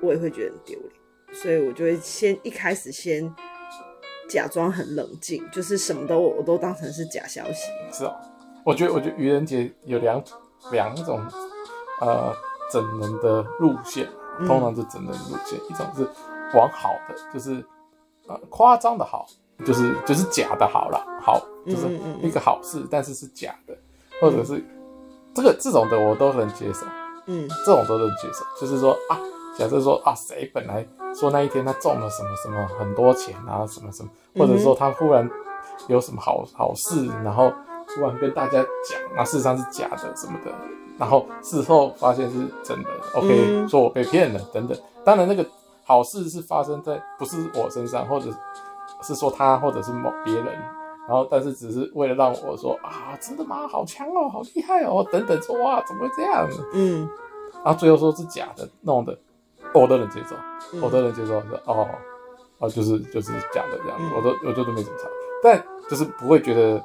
[0.00, 0.92] 我也会觉得很丢脸，
[1.32, 3.34] 所以我就会先一开始先
[4.28, 7.70] 假装很冷静，就是什么都我都当成是假消息。
[7.92, 8.14] 是哦，
[8.64, 10.22] 我觉得我觉得愚人节有两
[10.70, 11.20] 两种。
[11.98, 12.30] 呃，
[12.70, 14.08] 整人的路线
[14.46, 16.08] 通常是整人的路线，嗯、一种是
[16.56, 17.64] 往好的，就是
[18.26, 19.26] 呃夸张的好，
[19.64, 21.88] 就是就是假的好了，好就是
[22.20, 23.76] 一个好事，但是是假的，
[24.20, 24.62] 或者是
[25.34, 26.86] 这个这种的我都能接受，
[27.26, 29.18] 嗯，这种都能接受，就是说啊，
[29.58, 35.28] 假设说啊，谁本来说那一天他中了什么什么很多钱啊，什么什么，或者说他忽然
[35.88, 37.52] 有什么好好事，然后
[37.88, 40.52] 突然跟大家讲，那事实上是假的什么的。
[40.98, 44.76] 然后事后发现是真的，OK，、嗯、说我被骗了等等。
[45.04, 45.44] 当然，那个
[45.84, 48.30] 好事是发生在不是我身上，或者
[49.02, 50.46] 是说他，或者是某别人。
[51.06, 53.68] 然后，但是只是为了让我说啊，真的吗？
[53.68, 55.40] 好强哦，好厉害哦，等等。
[55.42, 56.48] 说哇，怎么会这样？
[56.72, 57.08] 嗯。
[57.62, 59.16] 然后最后说是假的，弄的，
[59.74, 60.34] 我都能接受，
[60.72, 61.40] 嗯、我都能接受。
[61.42, 61.88] 说哦，
[62.58, 65.06] 哦，就是就是假的这样我都我就都没怎么查。
[65.42, 66.82] 但就是不会觉得。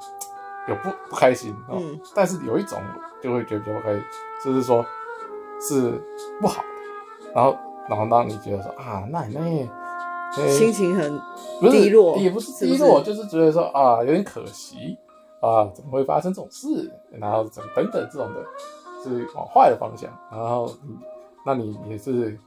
[0.67, 2.79] 有不不开心啊，嗯、但是有一种
[3.21, 4.03] 就会觉得比较不开心，
[4.43, 4.85] 就是说，
[5.59, 6.01] 是
[6.39, 7.57] 不好的，然后
[7.89, 9.69] 然后让你觉得说啊，那那、欸、
[10.49, 11.19] 心情很
[11.71, 14.97] 低落，也不是低落，是是就是觉得说啊，有点可惜
[15.41, 16.91] 啊，怎么会发生这种事？
[17.11, 18.45] 然后等等等这种的，
[19.03, 20.71] 是往坏的方向，然后
[21.45, 22.37] 那你也是。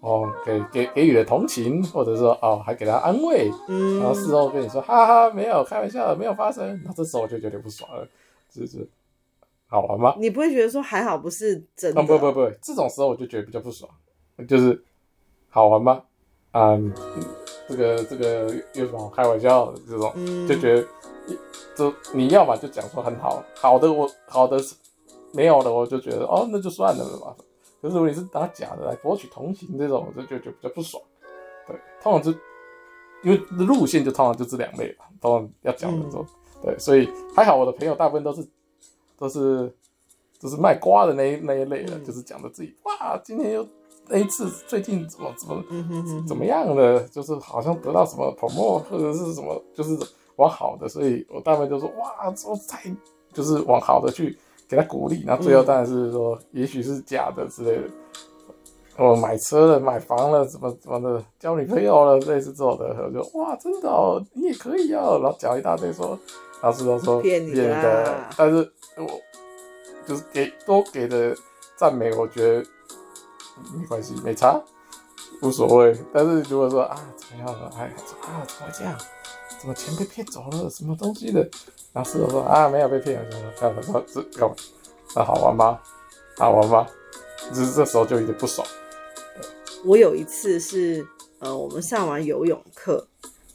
[0.00, 8.06] 哦，给给给予了同情，或者说哦，还给他安慰，嗯，然后事后跟你说，哈哈，没有开玩笑，没有发生，那这时候我就有点不爽了，
[8.52, 8.88] 是不是？
[9.68, 10.14] 好玩吗？
[10.18, 12.00] 你不会觉得说还好不是真的？
[12.00, 13.90] 啊、不不不，这种时候我就觉得比较不爽，
[14.48, 14.82] 就是
[15.48, 16.02] 好玩吗？
[16.50, 16.92] 嗯，
[17.68, 19.72] 这个这个有什么好开玩笑？
[19.88, 20.86] 这种、嗯、就觉得，
[21.74, 24.58] 就你要嘛就讲说很好，好的我好的
[25.32, 27.34] 没有了，我就觉得哦，那就算了嘛。
[27.82, 31.02] 可是如果你是拿假的来博取同情，这种就就觉得比较不爽。
[31.66, 32.30] 对，通常就
[33.24, 36.26] 因为路线就通常就这两类吧，通常要讲的时候，嗯、
[36.62, 38.46] 对，所以还好我的朋友大部分都是
[39.18, 39.74] 都是
[40.40, 43.66] 都是卖瓜的那一那一类的，嗯、就是讲的自己哇，今天又
[44.06, 45.64] 那一次最近怎么怎么、
[46.26, 49.98] 怎么样的，就是好像得到什么 promote 或者是什么，就是
[50.36, 52.94] 往好的，所以我大部分就说哇，我太
[53.32, 54.38] 就是往好的去。
[54.68, 57.84] 给他鼓励，然后最后当然是说，嗯、也许是假的之类的。
[58.98, 66.18] 我买车了，买房了，怎么怎么的，交女朋友了，类似这种的，我就哇，真的哦，你也可以哦，然后讲一大堆说，
[66.62, 68.56] 老师都说骗你的，但是
[68.98, 69.08] 我
[70.06, 71.34] 就是给多给的
[71.76, 72.64] 赞美，我觉得
[73.74, 74.60] 没关系，没差，
[75.40, 75.96] 无所谓。
[76.12, 78.98] 但是如果说啊怎么样了，哎啊怎么会这样？
[79.58, 80.68] 怎么钱被骗走了？
[80.68, 81.48] 什么东西的？
[81.92, 83.24] 然后师傅说啊，没有被骗，
[83.60, 83.82] 干嘛？
[83.82, 84.54] 说这干嘛？
[85.14, 85.78] 那好玩吗？
[86.38, 86.86] 好玩吗？
[87.52, 88.66] 只是这时候就有点不爽。
[89.84, 91.06] 我有一次是
[91.40, 93.06] 呃，我们上完游泳课，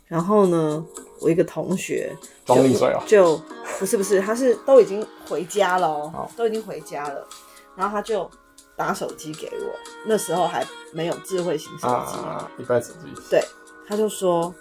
[0.05, 0.85] 然后呢，
[1.19, 3.41] 我一个同学装溺水哦，就
[3.79, 7.27] 不是不是，他是都已经回家了哦，都已经回家了，
[7.75, 8.29] 然后他就
[8.75, 9.73] 打手机给我，
[10.05, 12.99] 那时候还没有智慧型手机，啊，一般手机。
[13.29, 13.43] 对，
[13.87, 14.53] 他就说。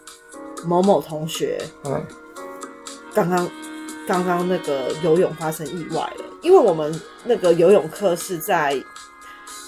[0.64, 2.02] 某某同学，嗯，
[3.14, 3.48] 刚刚
[4.06, 8.80] 刚刚那个游泳发生意外了，因为我们那个游泳课是在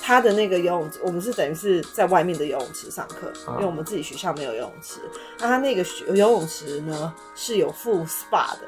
[0.00, 5.00] 他的那个游泳，我们是等于是在外面的游泳池上课，因为我们自己学校没有游泳池。
[5.38, 8.60] 那他那个游泳池呢是有附 SPA 的，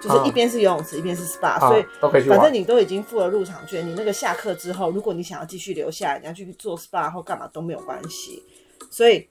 [0.00, 1.84] 就是一边是游泳池，一边是 SPA，所以
[2.28, 8.42] 反正你都已经付了入场券，你那个下课之后，如果你想要继续留下来，你要去做 SPA 或干嘛都没有关系。
[8.90, 9.26] 所以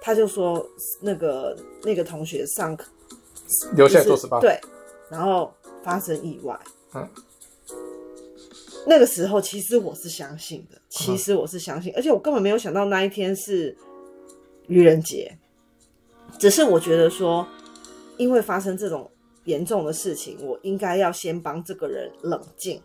[0.00, 0.66] 他就说
[1.00, 2.86] 那个那个同学上课。
[3.74, 4.60] 留下来做 SPA，对，
[5.08, 6.58] 然后发生意外。
[6.94, 7.08] 嗯，
[8.86, 13.76] 那个时候其实我是相信的，其实我是相信，而且我根本没有想到那一天是
[14.66, 15.38] 愚人节，
[16.38, 17.46] 只是我觉得说，
[18.16, 19.10] 因为发生这种
[19.44, 22.82] 严重的事情，我应该要先帮这个人冷静。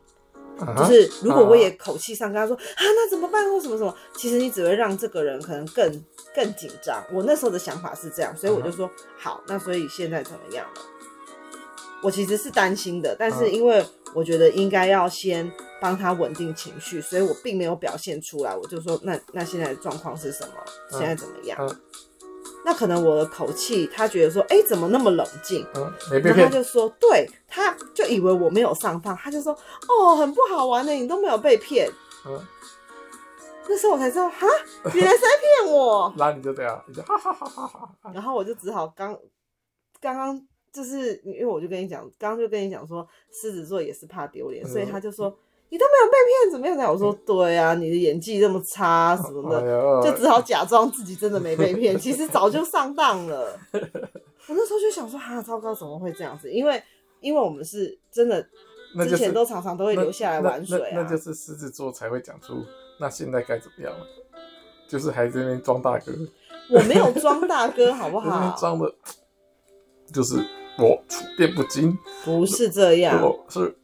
[0.77, 7.03] 就是如果我也口气上跟他说啊，那怎么办或什么什么，其实你只会让这个人可能更更紧张。
[7.11, 8.89] 我那时候的想法是这样，所以我就说
[9.19, 10.81] 好，那所以现在怎么样了？
[12.01, 18.55] 我其实是担心的，但是因为我觉得应该要先帮他稳定情绪，所以我并没有表现出来。
[18.55, 20.53] 我就说那那现在的状况是什么？
[20.91, 21.57] 现在怎么样？
[22.65, 25.63] 那可能我的口气，他觉得说，哎、欸，怎么那么冷静？
[25.75, 26.37] 嗯，没被骗。
[26.37, 29.53] 然后他就说，对，他就以为我没有上当，他就说，
[29.87, 31.87] 哦，很不好玩的，你都没有被骗。
[32.25, 32.41] 嗯，
[33.69, 34.47] 那时候我才知道，哈，
[34.95, 35.27] 原来是在
[35.61, 36.11] 骗我。
[36.17, 38.11] 然后你就这样，你就哈哈哈哈哈哈。
[38.11, 39.15] 然后我就只好刚
[40.01, 45.37] 刚刚就是，因为我就跟你讲，刚刚就跟你讲说，狮子座也是怕丢脸，嗯、所以他就说。
[45.69, 46.91] 你都没有被骗，怎么样？
[46.91, 53.59] 我说 对啊，你的演技这么差 什么的，哎、就只好假装自己真的没被骗， 其实早就上当了。
[53.71, 56.51] 我那时候就想说，哈，糟糕，怎么会这样子？
[56.51, 56.81] 因为，
[57.19, 58.45] 因为我们是真的，
[59.09, 60.87] 之前都常常都会留下来玩水啊。
[60.91, 62.63] 那，那，那，那就是狮子座才会讲出，
[62.99, 63.93] 那现在该怎么样？
[64.87, 66.11] 就是还在那边装大哥。
[66.69, 68.55] 我没有装大哥，好不好？
[68.59, 68.93] 装的，
[70.13, 70.35] 就是
[70.77, 71.97] 我处变不惊。
[72.23, 73.75] 不是这样，我是。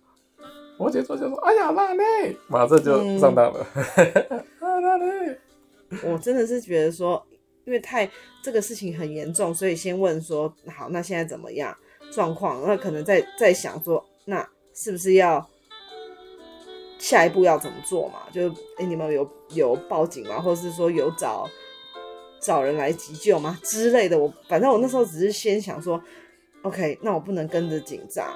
[0.81, 2.03] 摩羯座就说：“哎呀，辣妹，
[2.47, 3.67] 马上就上当了。
[4.59, 5.37] 嗯 ”辣妹，
[6.03, 7.23] 我真的是觉得说，
[7.65, 8.09] 因为太
[8.41, 11.77] 这个事情很严重，所以先问说：“好，那现在怎么样
[12.11, 15.47] 状况？”那可能在在想说，那是不是要
[16.97, 18.21] 下一步要怎么做嘛？
[18.33, 20.41] 就哎、欸，你们有有报警吗？
[20.41, 21.47] 或者是说有找
[22.39, 24.17] 找人来急救吗之类的？
[24.17, 26.01] 我反正我那时候只是先想说
[26.63, 28.35] ，OK，那我不能跟着紧张，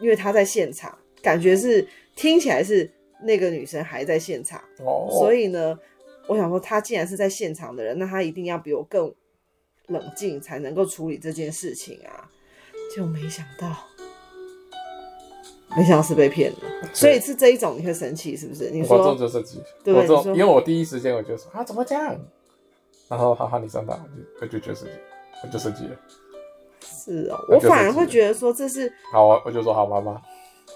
[0.00, 0.96] 因为他在现场。
[1.22, 2.90] 感觉是听起来是
[3.22, 5.08] 那个女生还在现场，oh.
[5.20, 5.78] 所以呢，
[6.26, 9.14] 我想说，她既然是在现场的人，那她一定要比我更
[9.86, 12.28] 冷静，才能够处理这件事情啊！
[12.94, 13.74] 就没想到，
[15.76, 16.58] 没想到是被骗了，
[16.92, 18.70] 所以是这一种你会生气是不是？
[18.70, 22.18] 你说我就生气，对，我说因为我第一时间我就说啊，怎么这样？
[23.08, 23.98] 然后哈哈，你上当，
[24.40, 24.94] 我就觉得生气，
[25.44, 25.96] 我就生气了。
[26.80, 30.20] 是哦，我反而会觉得说这是好啊，我就说好妈妈。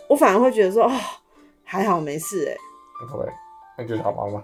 [0.08, 0.90] 我反而会觉得说，哦，
[1.64, 2.56] 还好没事哎。
[3.10, 3.26] 不会，
[3.76, 4.42] 那就是好玩吗？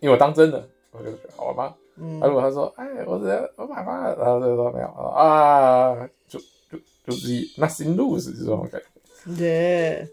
[0.00, 1.74] 因为我当真的，我就觉得好玩吗？
[1.96, 2.20] 嗯。
[2.20, 5.94] 如果他说，哎，我这我买房了，然后就说没有啊，
[6.28, 6.38] 就
[6.70, 7.28] 就就是
[7.58, 9.36] 那 nothing lose 这种感觉。
[9.36, 10.08] 对。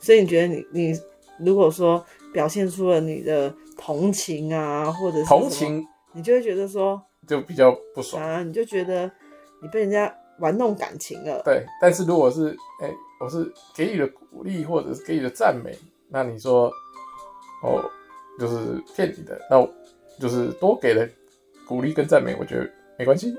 [0.00, 1.00] 所以你觉得你你
[1.38, 9.10] 如果说表现出了你的同情啊，或者是同情，你就会觉得说就比较不爽啊，你就觉得
[9.60, 11.42] 你被人家玩弄感情了。
[11.44, 12.92] 对，但是如果是哎。
[13.20, 15.76] 我是给予了鼓励，或者是给予了赞美，
[16.08, 16.72] 那你说，
[17.64, 17.84] 哦，
[18.38, 19.68] 就是骗你的，那我
[20.20, 21.04] 就是多给了
[21.66, 23.34] 鼓励跟赞美，我觉得没关系，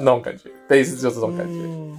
[0.00, 1.96] 那种感觉，类似就这种感觉，嗯、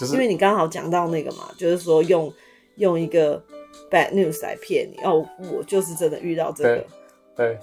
[0.00, 2.34] 就是因为你刚好讲到那个嘛，就是说用
[2.78, 3.40] 用一个
[3.88, 6.84] bad news 来骗你，哦，我就是真的遇到这个，
[7.36, 7.60] 对，对，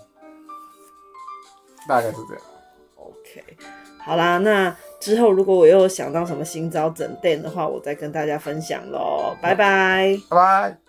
[1.89, 2.43] 大概是这样
[2.95, 3.43] ，OK。
[4.05, 9.35] 好啦，那之后如果我又想到什么新招整店的话，我再跟大家分享喽。
[9.41, 10.84] 拜拜，拜拜。